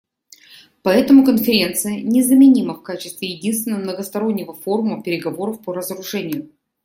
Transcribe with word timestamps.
Поэтому 0.81 1.23
Конференция 1.23 2.01
незаменима 2.01 2.73
в 2.73 2.81
качестве 2.81 3.27
единственного 3.33 3.81
многостороннего 3.81 4.55
форума 4.55 5.03
переговоров 5.03 5.61
по 5.61 5.73
разоружению. 5.75 6.49